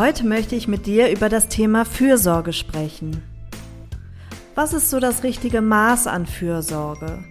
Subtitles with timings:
[0.00, 3.22] Heute möchte ich mit dir über das Thema Fürsorge sprechen.
[4.54, 7.22] Was ist so das richtige Maß an Fürsorge?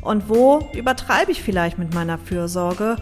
[0.00, 2.96] Und wo übertreibe ich vielleicht mit meiner Fürsorge?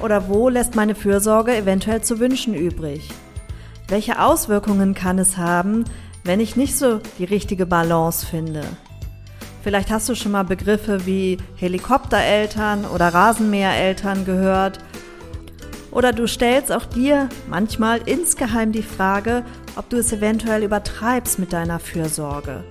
[0.00, 3.08] Oder wo lässt meine Fürsorge eventuell zu wünschen übrig?
[3.88, 5.84] Welche Auswirkungen kann es haben,
[6.22, 8.64] wenn ich nicht so die richtige Balance finde?
[9.62, 14.78] Vielleicht hast du schon mal Begriffe wie Helikoptereltern oder Rasenmähereltern gehört–
[15.92, 19.44] oder du stellst auch dir manchmal insgeheim die Frage,
[19.76, 22.64] ob du es eventuell übertreibst mit deiner Fürsorge.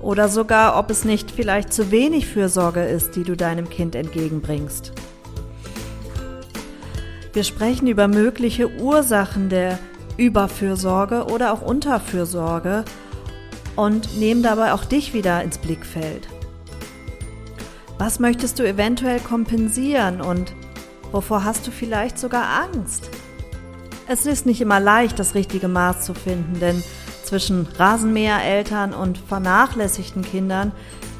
[0.00, 4.92] Oder sogar, ob es nicht vielleicht zu wenig Fürsorge ist, die du deinem Kind entgegenbringst.
[7.32, 9.78] Wir sprechen über mögliche Ursachen der
[10.16, 12.84] Überfürsorge oder auch Unterfürsorge
[13.74, 16.28] und nehmen dabei auch dich wieder ins Blickfeld.
[17.98, 20.54] Was möchtest du eventuell kompensieren und
[21.12, 23.10] Wovor hast du vielleicht sogar Angst?
[24.06, 26.82] Es ist nicht immer leicht, das richtige Maß zu finden, denn
[27.24, 30.72] zwischen Rasenmähereltern und vernachlässigten Kindern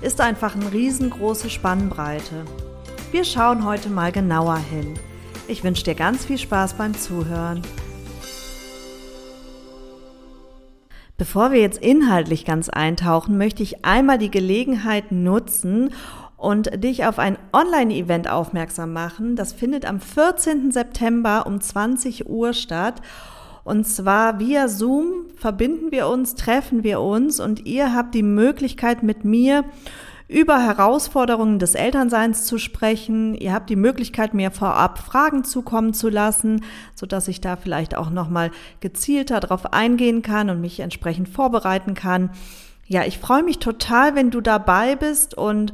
[0.02, 2.44] ist einfach eine riesengroße Spannbreite.
[3.10, 4.94] Wir schauen heute mal genauer hin.
[5.48, 7.62] Ich wünsche dir ganz viel Spaß beim Zuhören.
[11.16, 15.94] Bevor wir jetzt inhaltlich ganz eintauchen, möchte ich einmal die Gelegenheit nutzen,
[16.36, 19.36] und dich auf ein Online-Event aufmerksam machen.
[19.36, 20.72] Das findet am 14.
[20.72, 23.00] September um 20 Uhr statt.
[23.64, 29.02] Und zwar via Zoom verbinden wir uns, treffen wir uns und ihr habt die Möglichkeit
[29.02, 29.64] mit mir
[30.28, 33.34] über Herausforderungen des Elternseins zu sprechen.
[33.34, 36.62] Ihr habt die Möglichkeit, mir vorab Fragen zukommen zu lassen,
[36.94, 41.94] so dass ich da vielleicht auch nochmal gezielter darauf eingehen kann und mich entsprechend vorbereiten
[41.94, 42.30] kann.
[42.86, 45.72] Ja, ich freue mich total, wenn du dabei bist und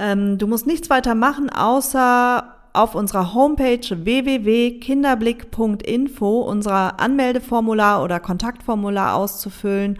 [0.00, 9.14] ähm, du musst nichts weiter machen, außer auf unserer Homepage www.kinderblick.info unser Anmeldeformular oder Kontaktformular
[9.14, 9.98] auszufüllen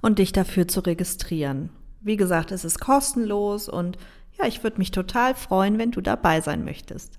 [0.00, 1.70] und dich dafür zu registrieren.
[2.00, 3.98] Wie gesagt, es ist kostenlos und
[4.38, 7.18] ja, ich würde mich total freuen, wenn du dabei sein möchtest.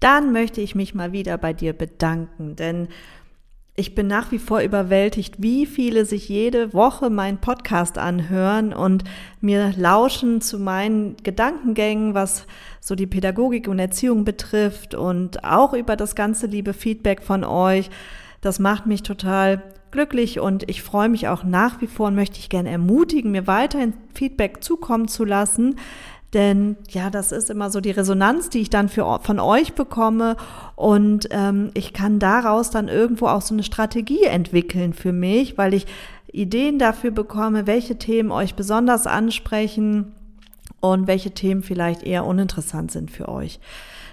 [0.00, 2.88] Dann möchte ich mich mal wieder bei dir bedanken, denn
[3.78, 9.04] ich bin nach wie vor überwältigt, wie viele sich jede Woche meinen Podcast anhören und
[9.40, 12.46] mir lauschen zu meinen Gedankengängen, was
[12.80, 17.88] so die Pädagogik und Erziehung betrifft und auch über das ganze liebe Feedback von euch.
[18.40, 19.62] Das macht mich total
[19.92, 23.46] glücklich und ich freue mich auch nach wie vor und möchte ich gerne ermutigen, mir
[23.46, 25.76] weiterhin Feedback zukommen zu lassen.
[26.34, 30.36] Denn ja, das ist immer so die Resonanz, die ich dann für, von euch bekomme.
[30.76, 35.72] Und ähm, ich kann daraus dann irgendwo auch so eine Strategie entwickeln für mich, weil
[35.72, 35.86] ich
[36.30, 40.12] Ideen dafür bekomme, welche Themen euch besonders ansprechen
[40.80, 43.60] und welche Themen vielleicht eher uninteressant sind für euch.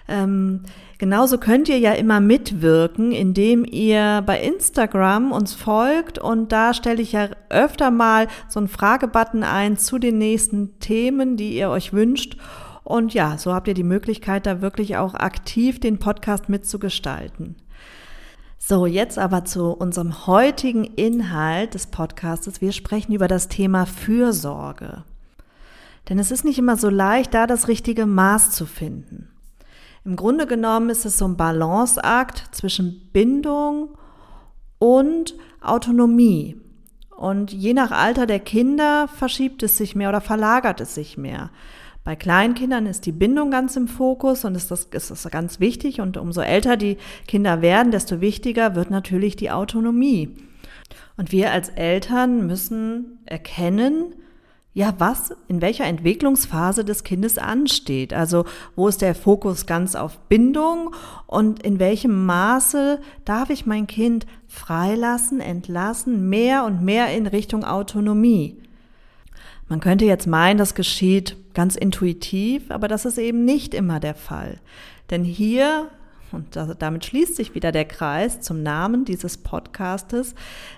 [0.07, 0.61] Ähm,
[0.99, 7.01] genauso könnt ihr ja immer mitwirken, indem ihr bei Instagram uns folgt und da stelle
[7.01, 11.91] ich ja öfter mal so einen Fragebutton ein zu den nächsten Themen, die ihr euch
[11.91, 12.37] wünscht.
[12.83, 17.55] Und ja, so habt ihr die Möglichkeit, da wirklich auch aktiv den Podcast mitzugestalten.
[18.59, 22.61] So, jetzt aber zu unserem heutigen Inhalt des Podcastes.
[22.61, 25.03] Wir sprechen über das Thema Fürsorge.
[26.09, 29.29] Denn es ist nicht immer so leicht, da das richtige Maß zu finden.
[30.03, 33.97] Im Grunde genommen ist es so ein Balanceakt zwischen Bindung
[34.77, 36.61] und Autonomie.
[37.17, 41.49] Und je nach Alter der Kinder verschiebt es sich mehr oder verlagert es sich mehr.
[42.03, 46.01] Bei Kleinkindern ist die Bindung ganz im Fokus und ist das, ist das ganz wichtig.
[46.01, 46.97] Und umso älter die
[47.27, 50.35] Kinder werden, desto wichtiger wird natürlich die Autonomie.
[51.17, 54.13] Und wir als Eltern müssen erkennen,
[54.75, 58.13] ja, was in welcher Entwicklungsphase des Kindes ansteht.
[58.13, 58.43] Also
[58.75, 60.93] wo ist der Fokus ganz auf Bindung
[61.27, 67.63] und in welchem Maße darf ich mein Kind freilassen, entlassen, mehr und mehr in Richtung
[67.63, 68.61] Autonomie.
[69.69, 74.13] Man könnte jetzt meinen, das geschieht ganz intuitiv, aber das ist eben nicht immer der
[74.13, 74.59] Fall.
[75.09, 75.87] Denn hier
[76.35, 80.35] und damit schließt sich wieder der Kreis zum Namen dieses Podcastes,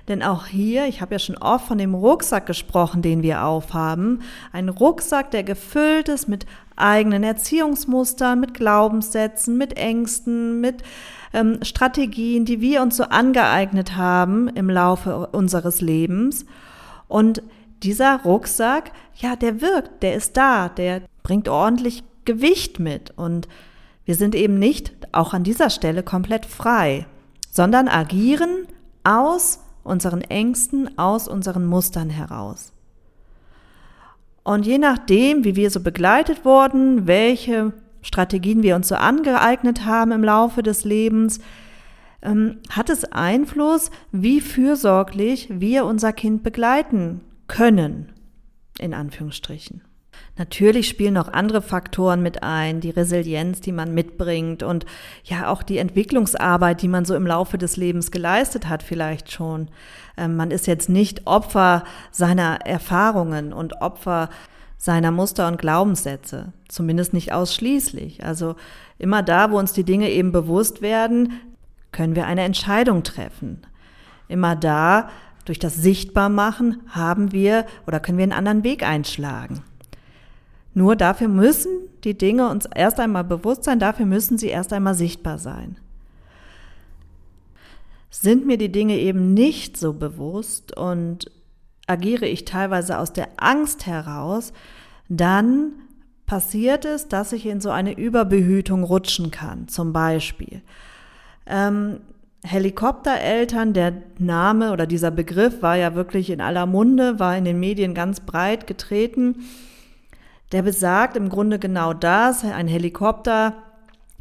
[0.07, 4.21] denn auch hier, ich habe ja schon oft von dem Rucksack gesprochen, den wir aufhaben,
[4.53, 6.45] ein Rucksack, der gefüllt ist mit
[6.77, 10.83] eigenen Erziehungsmustern, mit Glaubenssätzen, mit Ängsten, mit
[11.33, 16.45] ähm, Strategien, die wir uns so angeeignet haben im Laufe unseres Lebens.
[17.07, 17.41] Und
[17.83, 23.11] dieser Rucksack, ja, der wirkt, der ist da, der bringt ordentlich Gewicht mit.
[23.17, 23.47] Und
[24.07, 27.05] wir sind eben nicht auch an dieser Stelle komplett frei,
[27.51, 28.65] sondern agieren
[29.03, 32.71] aus unseren Ängsten, aus unseren Mustern heraus.
[34.43, 40.13] Und je nachdem, wie wir so begleitet wurden, welche Strategien wir uns so angeeignet haben
[40.13, 41.41] im Laufe des Lebens,
[42.21, 47.19] ähm, hat es Einfluss, wie fürsorglich wir unser Kind begleiten
[47.49, 48.13] können,
[48.79, 49.81] in Anführungsstrichen.
[50.37, 54.85] Natürlich spielen noch andere Faktoren mit ein, die Resilienz, die man mitbringt und
[55.23, 59.69] ja auch die Entwicklungsarbeit, die man so im Laufe des Lebens geleistet hat, vielleicht schon.
[60.15, 64.29] Ähm, man ist jetzt nicht Opfer seiner Erfahrungen und Opfer
[64.77, 68.23] seiner Muster und Glaubenssätze, zumindest nicht ausschließlich.
[68.23, 68.55] Also
[68.99, 71.33] immer da, wo uns die Dinge eben bewusst werden,
[71.91, 73.61] können wir eine Entscheidung treffen.
[74.27, 75.09] Immer da,
[75.45, 79.63] durch das Sichtbarmachen, haben wir oder können wir einen anderen Weg einschlagen.
[80.77, 81.71] Nur dafür müssen
[82.03, 85.79] die Dinge uns erst einmal bewusst sein, dafür müssen sie erst einmal sichtbar sein.
[88.11, 91.31] Sind mir die Dinge eben nicht so bewusst und
[91.87, 94.53] agiere ich teilweise aus der Angst heraus,
[95.09, 95.71] dann
[96.27, 100.61] passiert es, dass ich in so eine Überbehütung rutschen kann, zum Beispiel.
[101.47, 102.01] Ähm,
[102.43, 107.59] Helikoptereltern, der Name oder dieser Begriff war ja wirklich in aller Munde, war in den
[107.59, 109.37] Medien ganz breit getreten
[110.51, 112.43] der besagt im Grunde genau das.
[112.43, 113.53] Ein Helikopter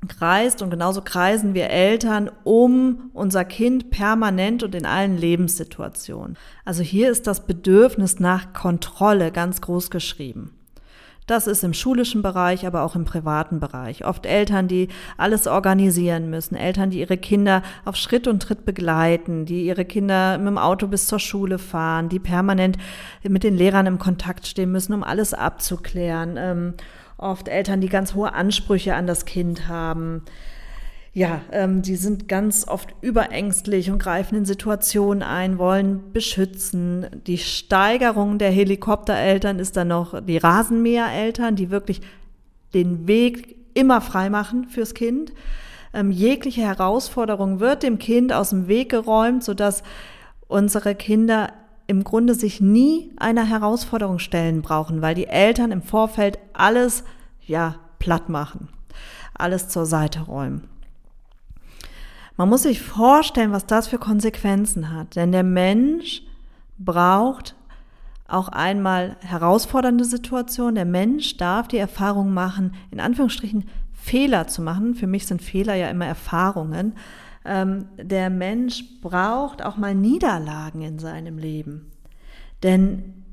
[0.09, 6.37] kreist und genauso kreisen wir Eltern um unser Kind permanent und in allen Lebenssituationen.
[6.65, 10.56] Also hier ist das Bedürfnis nach Kontrolle ganz groß geschrieben.
[11.27, 14.05] Das ist im schulischen Bereich, aber auch im privaten Bereich.
[14.05, 19.45] Oft Eltern, die alles organisieren müssen, Eltern, die ihre Kinder auf Schritt und Tritt begleiten,
[19.45, 22.79] die ihre Kinder mit dem Auto bis zur Schule fahren, die permanent
[23.25, 26.37] mit den Lehrern im Kontakt stehen müssen, um alles abzuklären.
[26.39, 26.75] Ähm,
[27.19, 30.23] oft Eltern, die ganz hohe Ansprüche an das Kind haben
[31.17, 37.07] ja, ähm, die sind ganz oft überängstlich und greifen in Situationen ein, wollen beschützen.
[37.27, 42.03] Die Steigerung der Helikoptereltern ist dann noch die Rasenmähereltern, die wirklich
[42.75, 45.33] den Weg immer frei machen fürs Kind.
[45.95, 49.83] Ähm, jegliche Herausforderung wird dem Kind aus dem Weg geräumt, sodass
[50.49, 51.51] unsere Kinder
[51.87, 57.05] im Grunde sich nie einer Herausforderung stellen brauchen, weil die Eltern im Vorfeld alles,
[57.41, 58.69] ja, platt machen,
[59.33, 60.76] alles zur Seite räumen.
[62.37, 65.17] Man muss sich vorstellen, was das für Konsequenzen hat.
[65.17, 66.23] Denn der Mensch
[66.79, 67.55] braucht
[68.29, 70.75] auch einmal herausfordernde Situationen.
[70.75, 74.95] Der Mensch darf die Erfahrung machen, in Anführungsstrichen Fehler zu machen.
[74.95, 76.95] Für mich sind Fehler ja immer Erfahrungen.
[77.45, 81.91] Ähm, der Mensch braucht auch mal Niederlagen in seinem Leben.
[82.63, 83.25] Denn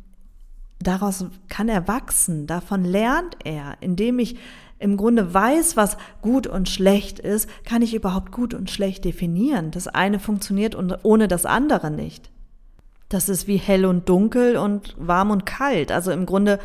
[0.79, 4.37] daraus kann er wachsen, davon lernt er, indem ich
[4.83, 9.71] im Grunde weiß, was gut und schlecht ist, kann ich überhaupt gut und schlecht definieren.
[9.71, 12.29] Das eine funktioniert ohne das andere nicht.
[13.07, 15.91] Das ist wie hell und dunkel und warm und kalt.
[15.91, 16.59] Also im Grunde,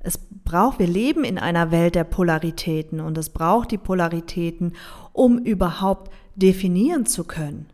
[0.00, 4.72] es braucht, wir leben in einer Welt der Polaritäten und es braucht die Polaritäten,
[5.12, 7.66] um überhaupt definieren zu können.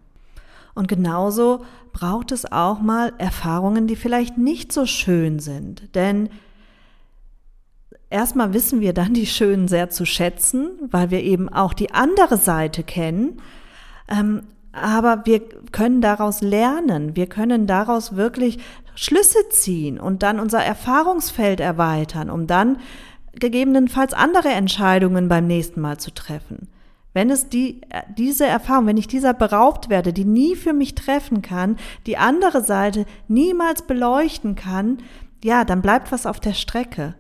[0.74, 5.94] Und genauso braucht es auch mal Erfahrungen, die vielleicht nicht so schön sind.
[5.94, 6.28] Denn
[8.10, 12.36] erstmal wissen wir dann die Schönen sehr zu schätzen, weil wir eben auch die andere
[12.36, 13.40] Seite kennen.
[14.08, 15.40] Ähm, aber wir
[15.72, 18.58] können daraus lernen, wir können daraus wirklich
[18.94, 22.78] Schlüsse ziehen und dann unser Erfahrungsfeld erweitern, um dann
[23.32, 26.68] gegebenenfalls andere Entscheidungen beim nächsten Mal zu treffen.
[27.14, 27.80] Wenn es die,
[28.16, 32.62] diese Erfahrung, wenn ich dieser beraubt werde, die nie für mich treffen kann, die andere
[32.62, 34.98] Seite niemals beleuchten kann,
[35.42, 37.14] ja, dann bleibt was auf der Strecke.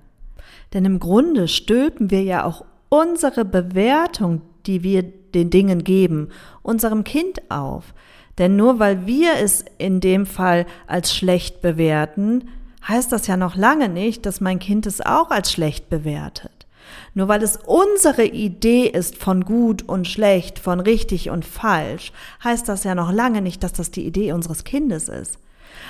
[0.72, 6.28] Denn im Grunde stülpen wir ja auch unsere Bewertung, die wir den Dingen geben,
[6.62, 7.94] unserem Kind auf.
[8.38, 12.48] Denn nur weil wir es in dem Fall als schlecht bewerten,
[12.86, 16.66] heißt das ja noch lange nicht, dass mein Kind es auch als schlecht bewertet.
[17.14, 22.12] Nur weil es unsere Idee ist von gut und schlecht, von richtig und falsch,
[22.44, 25.38] heißt das ja noch lange nicht, dass das die Idee unseres Kindes ist.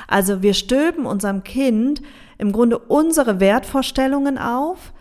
[0.06, 2.02] Also wir stülpen unserem Kind
[2.38, 4.92] im Grunde unsere Wertvorstellungen auf,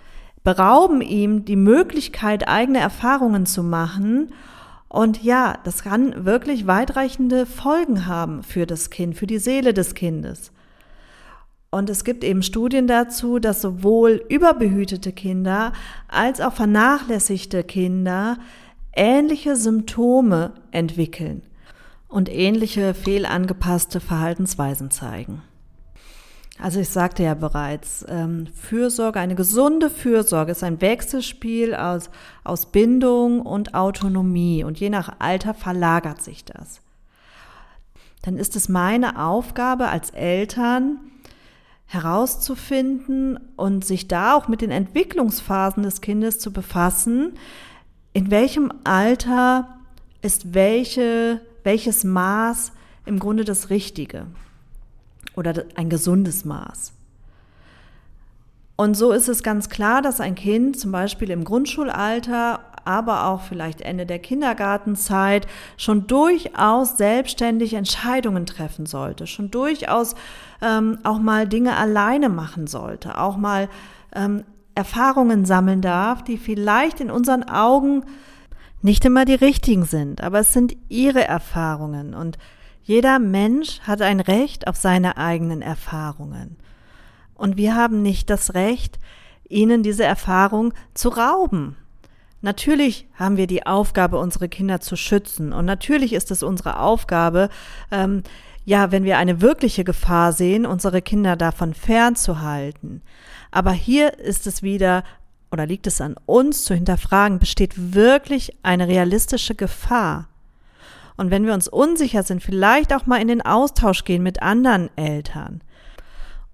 [0.43, 4.33] berauben ihm die Möglichkeit, eigene Erfahrungen zu machen
[4.89, 9.95] Und ja, das kann wirklich weitreichende Folgen haben für das Kind, für die Seele des
[9.95, 10.51] Kindes.
[11.69, 15.73] Und es gibt eben Studien dazu, dass sowohl überbehütete Kinder
[16.07, 18.37] als auch vernachlässigte Kinder
[18.95, 21.41] ähnliche Symptome entwickeln
[22.07, 25.41] und ähnliche fehlangepasste Verhaltensweisen zeigen.
[26.59, 32.09] Also ich sagte ja bereits, ähm, Fürsorge, eine gesunde Fürsorge ist ein Wechselspiel aus,
[32.43, 36.81] aus Bindung und Autonomie und je nach Alter verlagert sich das.
[38.23, 40.99] Dann ist es meine Aufgabe als Eltern
[41.85, 47.33] herauszufinden und sich da auch mit den Entwicklungsphasen des Kindes zu befassen,
[48.13, 49.77] in welchem Alter
[50.21, 52.71] ist welche, welches Maß
[53.05, 54.25] im Grunde das Richtige
[55.35, 56.93] oder ein gesundes Maß.
[58.77, 63.41] Und so ist es ganz klar, dass ein Kind zum Beispiel im Grundschulalter, aber auch
[63.41, 65.45] vielleicht Ende der Kindergartenzeit
[65.75, 70.15] schon durchaus selbstständig Entscheidungen treffen sollte, schon durchaus
[70.61, 73.67] ähm, auch mal Dinge alleine machen sollte, auch mal
[74.15, 78.05] ähm, Erfahrungen sammeln darf, die vielleicht in unseren Augen
[78.81, 82.37] nicht immer die richtigen sind, aber es sind ihre Erfahrungen und
[82.83, 86.55] jeder Mensch hat ein Recht auf seine eigenen Erfahrungen.
[87.33, 88.97] Und wir haben nicht das Recht,
[89.49, 91.75] ihnen diese Erfahrung zu rauben.
[92.41, 95.51] Natürlich haben wir die Aufgabe, unsere Kinder zu schützen.
[95.51, 97.49] Und natürlich ist es unsere Aufgabe,
[97.91, 98.23] ähm,
[98.63, 103.01] ja, wenn wir eine wirkliche Gefahr sehen, unsere Kinder davon fernzuhalten.
[103.51, 105.03] Aber hier ist es wieder
[105.51, 110.27] oder liegt es an uns zu hinterfragen, besteht wirklich eine realistische Gefahr?
[111.15, 114.89] Und wenn wir uns unsicher sind, vielleicht auch mal in den Austausch gehen mit anderen
[114.97, 115.61] Eltern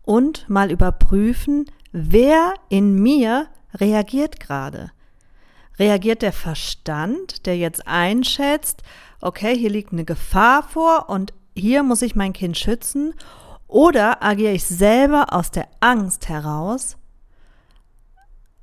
[0.03, 4.91] und mal überprüfen, wer in mir reagiert gerade.
[5.79, 8.83] Reagiert der Verstand, der jetzt einschätzt,
[9.21, 13.13] okay, hier liegt eine Gefahr vor und hier muss ich mein Kind schützen,
[13.67, 16.95] oder agiere ich selber aus der Angst heraus,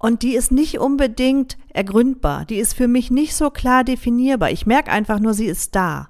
[0.00, 2.47] und die ist nicht unbedingt ergründbar.
[2.47, 4.50] Die ist für mich nicht so klar definierbar.
[4.50, 6.09] Ich merke einfach nur, sie ist da.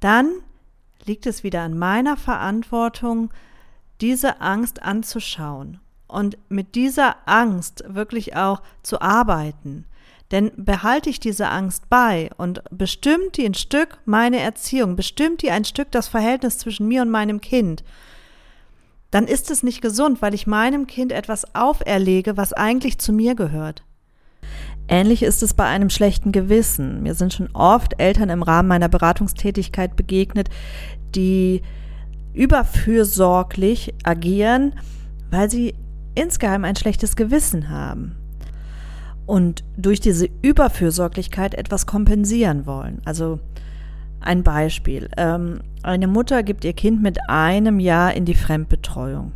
[0.00, 0.32] Dann
[1.04, 3.30] liegt es wieder an meiner Verantwortung,
[4.00, 5.78] diese Angst anzuschauen
[6.08, 9.84] und mit dieser Angst wirklich auch zu arbeiten.
[10.30, 15.50] Denn behalte ich diese Angst bei und bestimmt die ein Stück meine Erziehung, bestimmt die
[15.50, 17.84] ein Stück das Verhältnis zwischen mir und meinem Kind,
[19.14, 23.36] dann ist es nicht gesund, weil ich meinem Kind etwas auferlege, was eigentlich zu mir
[23.36, 23.84] gehört.
[24.88, 27.00] Ähnlich ist es bei einem schlechten Gewissen.
[27.04, 30.48] Mir sind schon oft Eltern im Rahmen meiner Beratungstätigkeit begegnet,
[31.14, 31.62] die
[32.32, 34.74] überfürsorglich agieren,
[35.30, 35.76] weil sie
[36.16, 38.16] insgeheim ein schlechtes Gewissen haben
[39.26, 43.00] und durch diese Überfürsorglichkeit etwas kompensieren wollen.
[43.04, 43.38] Also
[44.24, 45.08] ein Beispiel.
[45.16, 49.32] Ähm, eine Mutter gibt ihr Kind mit einem Jahr in die Fremdbetreuung.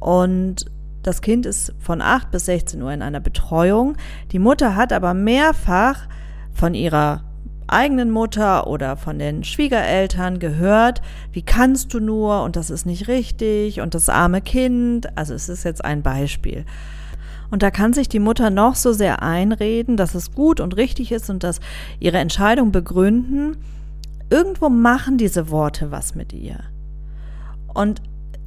[0.00, 0.66] Und
[1.02, 3.96] das Kind ist von 8 bis 16 Uhr in einer Betreuung.
[4.32, 6.08] Die Mutter hat aber mehrfach
[6.52, 7.22] von ihrer
[7.66, 11.00] eigenen Mutter oder von den Schwiegereltern gehört,
[11.32, 15.16] wie kannst du nur und das ist nicht richtig und das arme Kind.
[15.16, 16.64] Also es ist jetzt ein Beispiel.
[17.50, 21.12] Und da kann sich die Mutter noch so sehr einreden, dass es gut und richtig
[21.12, 21.60] ist und dass
[22.00, 23.56] ihre Entscheidung begründen
[24.30, 26.58] irgendwo machen diese Worte was mit ihr.
[27.72, 28.02] Und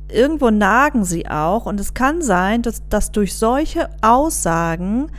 [0.09, 1.65] irgendwo nagen sie auch.
[1.65, 5.11] Und es kann sein, dass, dass durch solche Aussagen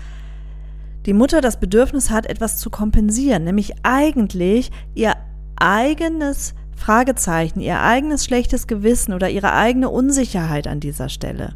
[1.06, 5.14] die Mutter das Bedürfnis hat, etwas zu kompensieren, nämlich eigentlich ihr
[5.56, 11.54] eigenes Fragezeichen, ihr eigenes schlechtes Gewissen oder ihre eigene Unsicherheit an dieser Stelle.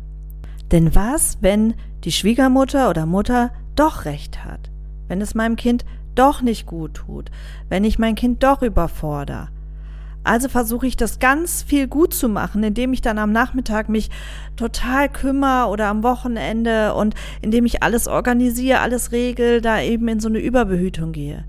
[0.71, 4.71] Denn was, wenn die Schwiegermutter oder Mutter doch recht hat?
[5.07, 7.31] Wenn es meinem Kind doch nicht gut tut,
[7.69, 9.49] wenn ich mein Kind doch überfordere.
[10.25, 14.09] Also versuche ich das ganz viel gut zu machen, indem ich dann am Nachmittag mich
[14.57, 20.21] total kümmere oder am Wochenende und indem ich alles organisiere, alles regel, da eben in
[20.21, 21.45] so eine Überbehütung gehe.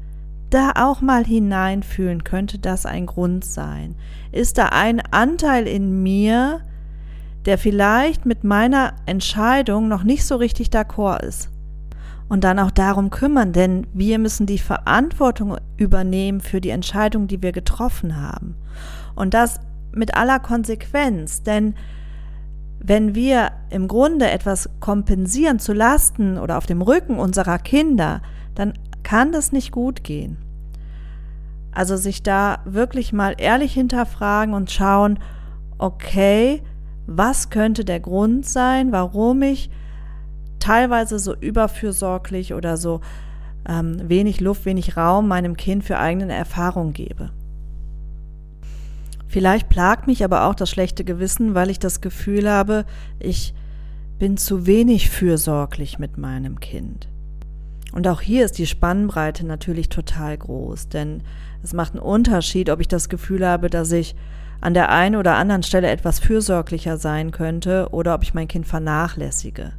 [0.50, 3.96] Da auch mal hineinfühlen, könnte das ein Grund sein.
[4.32, 6.62] Ist da ein Anteil in mir,
[7.46, 11.53] der vielleicht mit meiner Entscheidung noch nicht so richtig d'accord ist?
[12.34, 17.44] Und dann auch darum kümmern, denn wir müssen die Verantwortung übernehmen für die Entscheidung, die
[17.44, 18.56] wir getroffen haben.
[19.14, 19.60] Und das
[19.92, 21.76] mit aller Konsequenz, denn
[22.80, 28.24] wenn wir im Grunde etwas kompensieren zu Lasten oder auf dem Rücken unserer Kinder,
[28.56, 28.74] dann
[29.04, 30.38] kann das nicht gut gehen.
[31.72, 35.20] Also sich da wirklich mal ehrlich hinterfragen und schauen,
[35.78, 36.64] okay,
[37.06, 39.70] was könnte der Grund sein, warum ich
[40.64, 43.02] teilweise so überfürsorglich oder so
[43.68, 47.32] ähm, wenig Luft, wenig Raum meinem Kind für eigene Erfahrungen gebe.
[49.28, 52.86] Vielleicht plagt mich aber auch das schlechte Gewissen, weil ich das Gefühl habe,
[53.20, 53.54] ich
[54.20, 57.10] bin zu wenig fürsorglich mit meinem Kind.
[57.92, 61.24] Und auch hier ist die Spannbreite natürlich total groß, denn
[61.62, 64.16] es macht einen Unterschied, ob ich das Gefühl habe, dass ich
[64.62, 68.66] an der einen oder anderen Stelle etwas fürsorglicher sein könnte oder ob ich mein Kind
[68.66, 69.74] vernachlässige.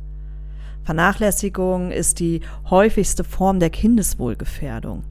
[0.84, 5.02] Vernachlässigung ist die häufigste Form der Kindeswohlgefährdung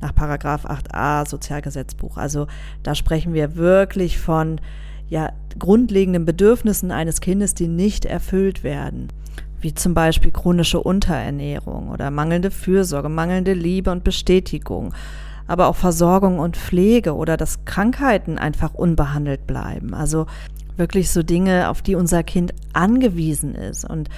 [0.00, 2.16] nach Paragraph 8a Sozialgesetzbuch.
[2.16, 2.46] Also
[2.82, 4.60] da sprechen wir wirklich von
[5.08, 9.08] ja, grundlegenden Bedürfnissen eines Kindes, die nicht erfüllt werden
[9.60, 14.94] wie zum Beispiel chronische Unterernährung oder mangelnde Fürsorge, mangelnde Liebe und Bestätigung,
[15.46, 19.94] aber auch Versorgung und Pflege oder dass Krankheiten einfach unbehandelt bleiben.
[19.94, 20.26] Also
[20.76, 24.08] wirklich so Dinge, auf die unser Kind angewiesen ist und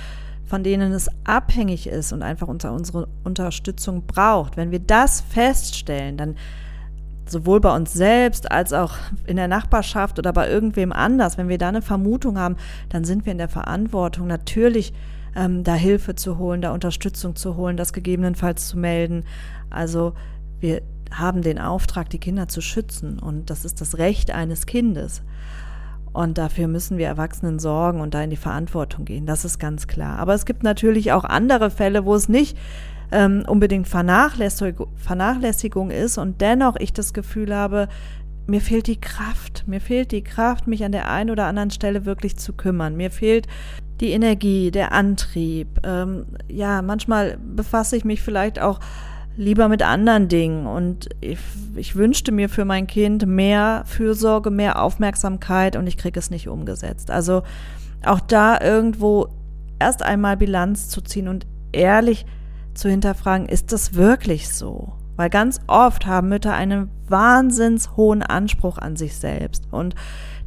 [0.50, 4.56] von denen es abhängig ist und einfach unsere Unterstützung braucht.
[4.56, 6.34] Wenn wir das feststellen, dann
[7.24, 8.94] sowohl bei uns selbst als auch
[9.28, 12.56] in der Nachbarschaft oder bei irgendwem anders, wenn wir da eine Vermutung haben,
[12.88, 14.92] dann sind wir in der Verantwortung, natürlich
[15.36, 19.22] ähm, da Hilfe zu holen, da Unterstützung zu holen, das gegebenenfalls zu melden.
[19.70, 20.14] Also
[20.58, 25.22] wir haben den Auftrag, die Kinder zu schützen und das ist das Recht eines Kindes.
[26.12, 29.26] Und dafür müssen wir Erwachsenen sorgen und da in die Verantwortung gehen.
[29.26, 30.18] Das ist ganz klar.
[30.18, 32.58] Aber es gibt natürlich auch andere Fälle, wo es nicht
[33.12, 37.88] ähm, unbedingt Vernachlässigung, Vernachlässigung ist und dennoch ich das Gefühl habe,
[38.46, 39.64] mir fehlt die Kraft.
[39.66, 42.96] Mir fehlt die Kraft, mich an der einen oder anderen Stelle wirklich zu kümmern.
[42.96, 43.46] Mir fehlt
[44.00, 45.68] die Energie, der Antrieb.
[45.84, 48.80] Ähm, ja, manchmal befasse ich mich vielleicht auch
[49.36, 51.38] lieber mit anderen Dingen und ich,
[51.76, 56.48] ich, wünschte mir für mein Kind mehr Fürsorge, mehr Aufmerksamkeit und ich kriege es nicht
[56.48, 57.10] umgesetzt.
[57.10, 57.42] Also
[58.04, 59.28] auch da irgendwo
[59.78, 62.26] erst einmal Bilanz zu ziehen und ehrlich
[62.74, 64.92] zu hinterfragen, ist das wirklich so?
[65.16, 69.94] Weil ganz oft haben Mütter einen wahnsinns hohen Anspruch an sich selbst und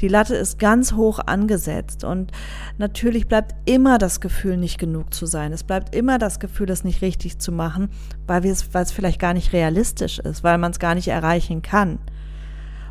[0.03, 2.31] die Latte ist ganz hoch angesetzt und
[2.77, 5.51] natürlich bleibt immer das Gefühl, nicht genug zu sein.
[5.51, 7.89] Es bleibt immer das Gefühl, es nicht richtig zu machen,
[8.27, 11.61] weil, es, weil es vielleicht gar nicht realistisch ist, weil man es gar nicht erreichen
[11.61, 11.99] kann.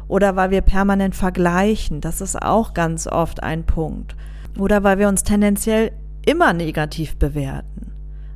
[0.09, 2.01] Oder weil wir permanent vergleichen.
[2.01, 4.17] Das ist auch ganz oft ein Punkt.
[4.59, 5.93] Oder weil wir uns tendenziell
[6.27, 7.93] immer negativ bewerten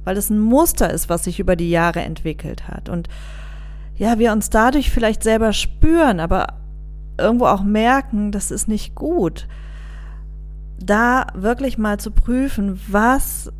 [0.06, 2.88] weil es ein Muster ist, was sich über die Jahre entwickelt hat.
[2.88, 3.08] Und
[3.96, 6.60] ja, wir uns dadurch vielleicht selber spüren, aber
[7.18, 9.46] irgendwo auch merken, das ist nicht gut.
[10.78, 13.50] Da wirklich mal zu prüfen, was,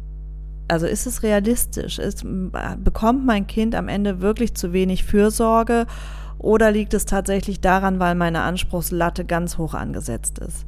[0.68, 1.98] also ist es realistisch?
[1.98, 2.24] Ist,
[2.78, 5.86] bekommt mein Kind am Ende wirklich zu wenig Fürsorge
[6.38, 10.66] oder liegt es tatsächlich daran, weil meine Anspruchslatte ganz hoch angesetzt ist?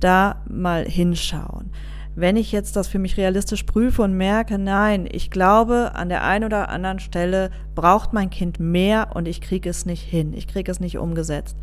[0.00, 1.70] Da mal hinschauen
[2.16, 6.22] wenn ich jetzt das für mich realistisch prüfe und merke, nein, ich glaube, an der
[6.24, 10.46] einen oder anderen Stelle braucht mein Kind mehr und ich kriege es nicht hin, ich
[10.46, 11.56] kriege es nicht umgesetzt.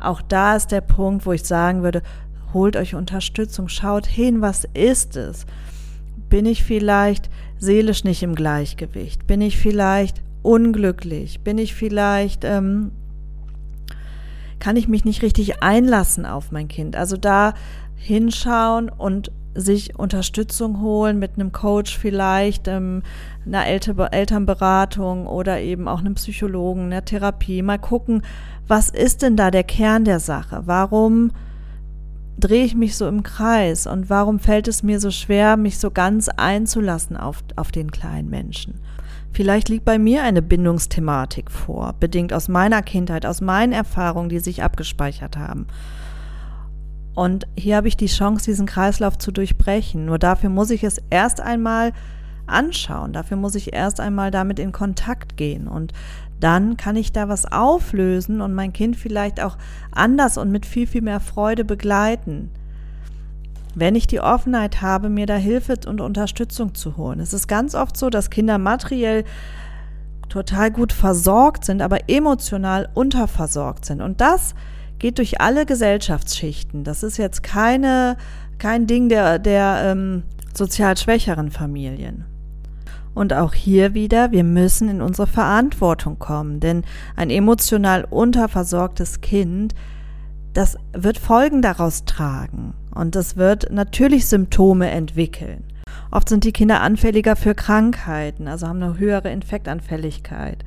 [0.00, 2.02] Auch da ist der Punkt, wo ich sagen würde,
[2.52, 5.46] holt euch Unterstützung, schaut hin, was ist es?
[6.28, 9.26] Bin ich vielleicht seelisch nicht im Gleichgewicht?
[9.26, 11.40] Bin ich vielleicht unglücklich?
[11.40, 12.92] Bin ich vielleicht, ähm,
[14.58, 16.96] kann ich mich nicht richtig einlassen auf mein Kind?
[16.96, 17.54] Also da
[17.96, 23.02] hinschauen und sich Unterstützung holen mit einem Coach vielleicht, ähm,
[23.46, 27.62] einer Elter Elternberatung oder eben auch einem Psychologen, einer Therapie.
[27.62, 28.22] Mal gucken,
[28.66, 30.62] was ist denn da der Kern der Sache?
[30.66, 31.32] Warum
[32.38, 35.90] drehe ich mich so im Kreis und warum fällt es mir so schwer, mich so
[35.90, 38.80] ganz einzulassen auf, auf den kleinen Menschen?
[39.32, 44.38] Vielleicht liegt bei mir eine Bindungsthematik vor, bedingt aus meiner Kindheit, aus meinen Erfahrungen, die
[44.38, 45.66] sich abgespeichert haben.
[47.18, 50.04] Und hier habe ich die Chance, diesen Kreislauf zu durchbrechen.
[50.04, 51.92] Nur dafür muss ich es erst einmal
[52.46, 53.12] anschauen.
[53.12, 55.66] Dafür muss ich erst einmal damit in Kontakt gehen.
[55.66, 55.92] Und
[56.38, 59.58] dann kann ich da was auflösen und mein Kind vielleicht auch
[59.90, 62.50] anders und mit viel, viel mehr Freude begleiten.
[63.74, 67.18] Wenn ich die Offenheit habe, mir da Hilfe und Unterstützung zu holen.
[67.18, 69.24] Es ist ganz oft so, dass Kinder materiell
[70.28, 74.02] total gut versorgt sind, aber emotional unterversorgt sind.
[74.02, 74.54] Und das
[74.98, 76.84] geht durch alle Gesellschaftsschichten.
[76.84, 78.16] Das ist jetzt keine,
[78.58, 82.24] kein Ding der, der ähm, sozial schwächeren Familien.
[83.14, 86.84] Und auch hier wieder, wir müssen in unsere Verantwortung kommen, denn
[87.16, 89.74] ein emotional unterversorgtes Kind,
[90.52, 95.64] das wird Folgen daraus tragen und das wird natürlich Symptome entwickeln.
[96.10, 100.64] Oft sind die Kinder anfälliger für Krankheiten, also haben eine höhere Infektanfälligkeit,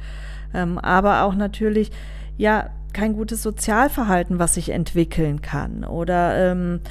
[0.53, 1.91] ähm, aber auch natürlich,
[2.37, 6.82] ja, kein gutes Sozialverhalten, was sich entwickeln kann oder ähm,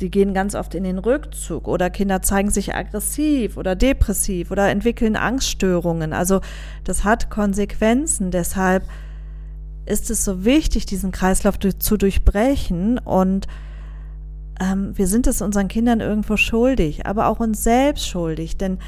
[0.00, 4.68] die gehen ganz oft in den Rückzug oder Kinder zeigen sich aggressiv oder depressiv oder
[4.68, 6.12] entwickeln Angststörungen.
[6.12, 6.40] Also
[6.82, 8.30] das hat Konsequenzen.
[8.30, 8.82] Deshalb
[9.86, 13.46] ist es so wichtig, diesen Kreislauf zu durchbrechen und
[14.60, 18.78] ähm, wir sind es unseren Kindern irgendwo schuldig, aber auch uns selbst schuldig, denn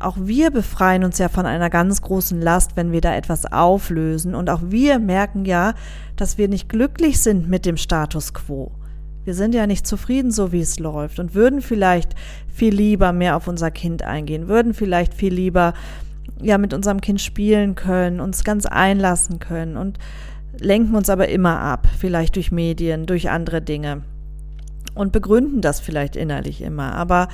[0.00, 4.34] auch wir befreien uns ja von einer ganz großen Last, wenn wir da etwas auflösen.
[4.34, 5.74] Und auch wir merken ja,
[6.16, 8.72] dass wir nicht glücklich sind mit dem Status quo.
[9.24, 12.14] Wir sind ja nicht zufrieden, so wie es läuft und würden vielleicht
[12.52, 15.74] viel lieber mehr auf unser Kind eingehen, würden vielleicht viel lieber
[16.40, 19.98] ja mit unserem Kind spielen können, uns ganz einlassen können und
[20.60, 24.02] lenken uns aber immer ab, vielleicht durch Medien, durch andere Dinge
[24.94, 27.28] und begründen das vielleicht innerlich immer, aber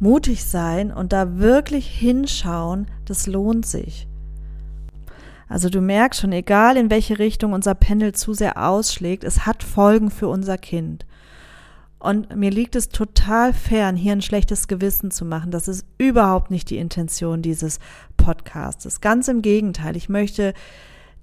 [0.00, 4.06] mutig sein und da wirklich hinschauen, das lohnt sich.
[5.48, 9.62] Also du merkst schon, egal in welche Richtung unser Pendel zu sehr ausschlägt, es hat
[9.62, 11.06] Folgen für unser Kind.
[11.98, 15.50] Und mir liegt es total fern, hier ein schlechtes Gewissen zu machen.
[15.50, 17.78] Das ist überhaupt nicht die Intention dieses
[18.16, 19.02] Podcasts.
[19.02, 19.96] Ganz im Gegenteil.
[19.96, 20.54] Ich möchte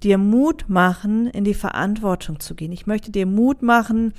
[0.04, 2.70] dir Mut machen, in die Verantwortung zu gehen.
[2.70, 4.12] Ich möchte dir Mut machen,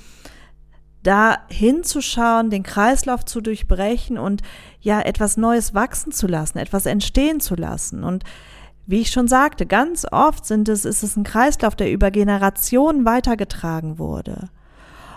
[1.02, 4.42] da hinzuschauen, den Kreislauf zu durchbrechen und
[4.80, 8.04] ja, etwas Neues wachsen zu lassen, etwas entstehen zu lassen.
[8.04, 8.24] Und
[8.86, 13.04] wie ich schon sagte, ganz oft sind es, ist es ein Kreislauf, der über Generationen
[13.04, 14.48] weitergetragen wurde.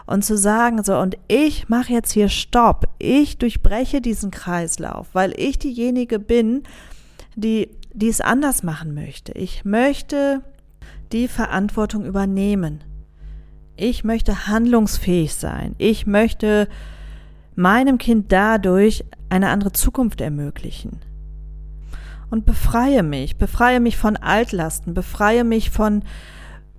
[0.06, 5.34] Und zu sagen, so, und ich mache jetzt hier Stopp, ich durchbreche diesen Kreislauf, weil
[5.40, 6.64] ich diejenige bin,
[7.36, 9.32] die, die es anders machen möchte.
[9.32, 10.44] Ich möchte
[11.14, 12.84] die Verantwortung übernehmen.
[13.84, 15.76] Ich möchte handlungsfähig sein.
[15.78, 16.70] Ich möchte
[17.54, 21.02] meinem Kind dadurch eine andere Zukunft ermöglichen
[22.30, 26.04] und befreie mich, befreie mich von Altlasten, befreie mich von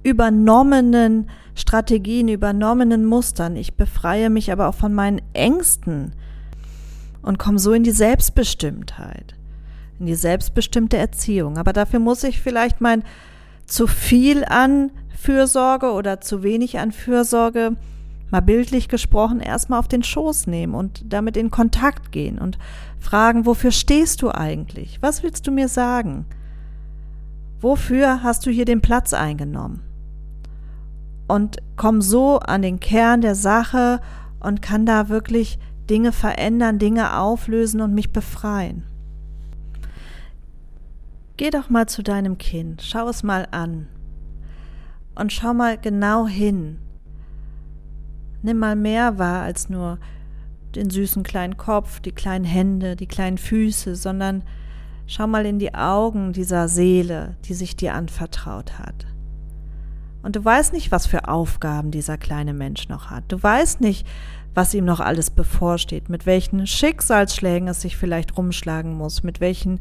[0.02, 3.56] übernommenen Strategien, übernommenen Mustern.
[3.56, 6.14] Ich befreie mich aber auch von meinen Ängsten
[7.20, 9.34] und komme so in die Selbstbestimmtheit,
[9.98, 11.58] in die selbstbestimmte Erziehung.
[11.58, 13.04] Aber dafür muss ich vielleicht mein
[13.66, 14.90] zu viel an
[15.24, 17.76] Fürsorge oder zu wenig an Fürsorge
[18.30, 22.58] mal bildlich gesprochen, erstmal auf den Schoß nehmen und damit in Kontakt gehen und
[23.00, 24.98] fragen, wofür stehst du eigentlich?
[25.00, 26.26] Was willst du mir sagen?
[27.58, 29.80] Wofür hast du hier den Platz eingenommen?
[31.26, 34.02] Und komm so an den Kern der Sache
[34.40, 35.58] und kann da wirklich
[35.88, 38.82] Dinge verändern, Dinge auflösen und mich befreien.
[41.38, 43.88] Geh doch mal zu deinem Kind, schau es mal an
[45.14, 46.78] und schau mal genau hin,
[48.44, 49.98] Nimm mal mehr wahr als nur
[50.74, 54.42] den süßen kleinen Kopf, die kleinen Hände, die kleinen Füße, sondern
[55.06, 59.06] schau mal in die Augen dieser Seele, die sich dir anvertraut hat.
[60.22, 63.24] Und du weißt nicht, was für Aufgaben dieser kleine Mensch noch hat.
[63.28, 64.06] Du weißt nicht,
[64.54, 69.80] was ihm noch alles bevorsteht, mit welchen Schicksalsschlägen es sich vielleicht rumschlagen muss, mit welchen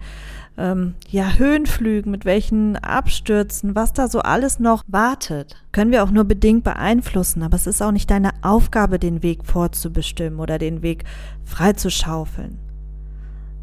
[0.57, 6.11] ähm, ja, Höhenflügen, mit welchen Abstürzen, was da so alles noch wartet, können wir auch
[6.11, 7.43] nur bedingt beeinflussen.
[7.43, 11.03] Aber es ist auch nicht deine Aufgabe, den Weg vorzubestimmen oder den Weg
[11.45, 12.57] freizuschaufeln,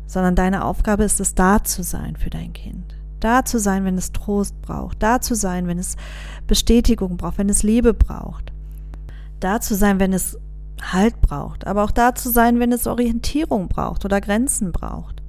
[0.06, 2.96] sondern deine Aufgabe ist es, da zu sein für dein Kind.
[3.18, 5.96] Da zu sein, wenn es Trost braucht, da zu sein, wenn es
[6.46, 8.50] Bestätigung braucht, wenn es Liebe braucht,
[9.40, 10.38] da zu sein, wenn es
[10.82, 15.22] Halt braucht, aber auch da zu sein, wenn es Orientierung braucht oder Grenzen braucht.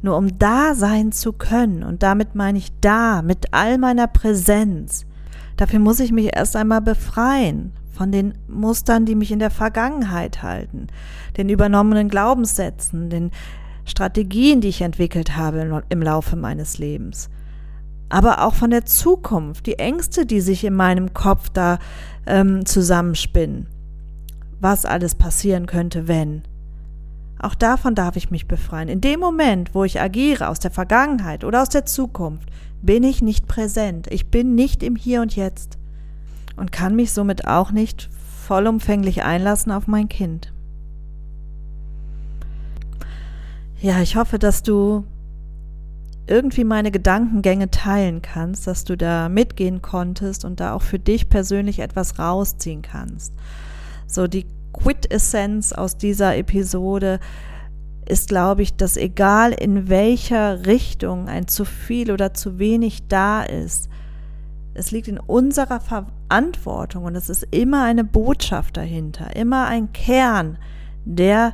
[0.00, 5.06] Nur um da sein zu können, und damit meine ich da, mit all meiner Präsenz,
[5.56, 10.42] dafür muss ich mich erst einmal befreien von den Mustern, die mich in der Vergangenheit
[10.42, 10.86] halten,
[11.36, 13.32] den übernommenen Glaubenssätzen, den
[13.84, 17.28] Strategien, die ich entwickelt habe im Laufe meines Lebens.
[18.08, 21.78] Aber auch von der Zukunft, die Ängste, die sich in meinem Kopf da
[22.26, 23.66] ähm, zusammenspinnen
[24.60, 26.42] was alles passieren könnte, wenn.
[27.38, 28.88] Auch davon darf ich mich befreien.
[28.88, 32.48] In dem Moment, wo ich agiere aus der Vergangenheit oder aus der Zukunft,
[32.82, 34.08] bin ich nicht präsent.
[34.10, 35.78] Ich bin nicht im Hier und Jetzt
[36.56, 38.10] und kann mich somit auch nicht
[38.46, 40.52] vollumfänglich einlassen auf mein Kind.
[43.80, 45.04] Ja, ich hoffe, dass du
[46.26, 51.28] irgendwie meine Gedankengänge teilen kannst, dass du da mitgehen konntest und da auch für dich
[51.28, 53.32] persönlich etwas rausziehen kannst.
[54.08, 57.20] So die Quit-Essenz aus dieser Episode
[58.06, 63.42] ist, glaube ich, dass egal in welcher Richtung ein zu viel oder zu wenig da
[63.42, 63.88] ist,
[64.72, 70.56] es liegt in unserer Verantwortung und es ist immer eine Botschaft dahinter, immer ein Kern,
[71.04, 71.52] der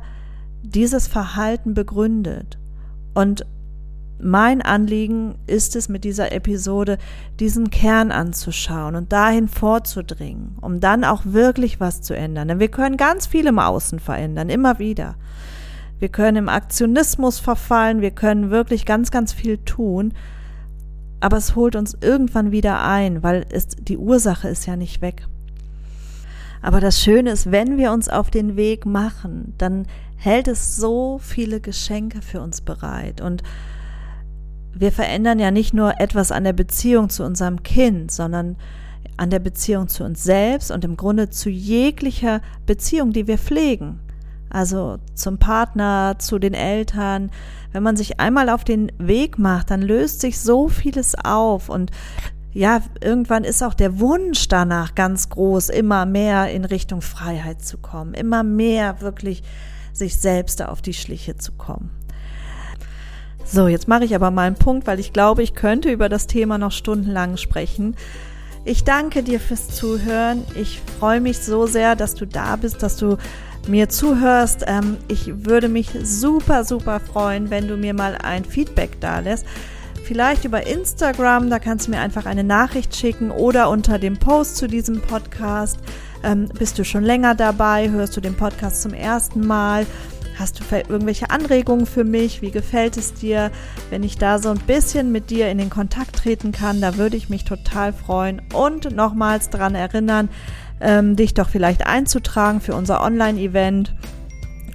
[0.61, 2.57] dieses Verhalten begründet.
[3.13, 3.45] Und
[4.19, 6.97] mein Anliegen ist es mit dieser Episode,
[7.39, 12.47] diesen Kern anzuschauen und dahin vorzudringen, um dann auch wirklich was zu ändern.
[12.47, 15.15] Denn wir können ganz viel im Außen verändern, immer wieder.
[15.99, 20.13] Wir können im Aktionismus verfallen, wir können wirklich ganz, ganz viel tun,
[21.19, 25.27] aber es holt uns irgendwann wieder ein, weil es, die Ursache ist ja nicht weg.
[26.61, 31.19] Aber das Schöne ist, wenn wir uns auf den Weg machen, dann hält es so
[31.21, 33.43] viele Geschenke für uns bereit und
[34.77, 38.57] wir verändern ja nicht nur etwas an der Beziehung zu unserem Kind, sondern
[39.17, 43.99] an der Beziehung zu uns selbst und im Grunde zu jeglicher Beziehung, die wir pflegen.
[44.49, 47.31] Also zum Partner, zu den Eltern.
[47.71, 51.91] Wenn man sich einmal auf den Weg macht, dann löst sich so vieles auf und
[52.53, 57.77] ja, irgendwann ist auch der Wunsch danach ganz groß, immer mehr in Richtung Freiheit zu
[57.77, 59.43] kommen, immer mehr wirklich
[59.91, 61.89] sich selbst auf die Schliche zu kommen.
[63.45, 66.27] So, jetzt mache ich aber mal einen Punkt, weil ich glaube, ich könnte über das
[66.27, 67.95] Thema noch stundenlang sprechen.
[68.65, 70.43] Ich danke dir fürs Zuhören.
[70.55, 73.17] Ich freue mich so sehr, dass du da bist, dass du
[73.67, 74.63] mir zuhörst.
[74.65, 79.45] Ähm, ich würde mich super, super freuen, wenn du mir mal ein Feedback da lässt.
[80.03, 84.57] Vielleicht über Instagram, da kannst du mir einfach eine Nachricht schicken oder unter dem Post
[84.57, 85.79] zu diesem Podcast.
[86.23, 87.89] Ähm, bist du schon länger dabei?
[87.89, 89.85] Hörst du den Podcast zum ersten Mal?
[90.37, 92.41] Hast du irgendwelche Anregungen für mich?
[92.41, 93.51] Wie gefällt es dir,
[93.89, 96.81] wenn ich da so ein bisschen mit dir in den Kontakt treten kann?
[96.81, 100.29] Da würde ich mich total freuen und nochmals daran erinnern,
[100.81, 103.95] ähm, dich doch vielleicht einzutragen für unser Online-Event.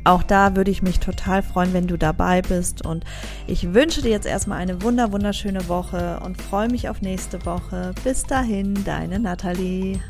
[0.05, 2.85] Auch da würde ich mich total freuen, wenn du dabei bist.
[2.85, 3.05] Und
[3.47, 7.93] ich wünsche dir jetzt erstmal eine wunder, wunderschöne Woche und freue mich auf nächste Woche.
[8.03, 10.01] Bis dahin, deine Nathalie.